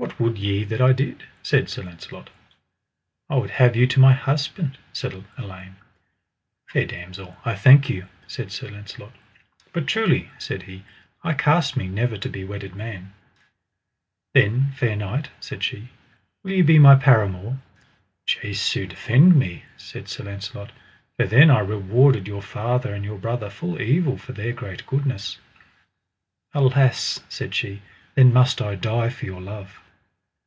What 0.00 0.18
would 0.18 0.38
ye 0.38 0.64
that 0.64 0.80
I 0.80 0.94
did? 0.94 1.24
said 1.42 1.68
Sir 1.68 1.82
Launcelot. 1.82 2.30
I 3.28 3.34
would 3.36 3.50
have 3.50 3.76
you 3.76 3.86
to 3.88 4.00
my 4.00 4.14
husband, 4.14 4.78
said 4.94 5.12
Elaine. 5.36 5.76
Fair 6.70 6.86
damosel, 6.86 7.36
I 7.44 7.54
thank 7.54 7.90
you, 7.90 8.06
said 8.26 8.50
Sir 8.50 8.70
Launcelot, 8.70 9.12
but 9.74 9.86
truly, 9.86 10.30
said 10.38 10.62
he, 10.62 10.84
I 11.22 11.34
cast 11.34 11.76
me 11.76 11.86
never 11.86 12.16
to 12.16 12.30
be 12.30 12.44
wedded 12.44 12.74
man. 12.74 13.12
Then, 14.32 14.72
fair 14.74 14.96
knight, 14.96 15.28
said 15.38 15.62
she, 15.62 15.90
will 16.42 16.52
ye 16.52 16.62
be 16.62 16.78
my 16.78 16.94
paramour? 16.94 17.58
Jesu 18.24 18.86
defend 18.86 19.36
me, 19.36 19.64
said 19.76 20.08
Sir 20.08 20.24
Launcelot, 20.24 20.72
for 21.18 21.26
then 21.26 21.50
I 21.50 21.58
rewarded 21.60 22.26
your 22.26 22.42
father 22.42 22.94
and 22.94 23.04
your 23.04 23.18
brother 23.18 23.50
full 23.50 23.78
evil 23.82 24.16
for 24.16 24.32
their 24.32 24.54
great 24.54 24.86
goodness. 24.86 25.36
Alas, 26.54 27.20
said 27.28 27.54
she, 27.54 27.82
then 28.14 28.32
must 28.32 28.62
I 28.62 28.76
die 28.76 29.10
for 29.10 29.26
your 29.26 29.42
love. 29.42 29.76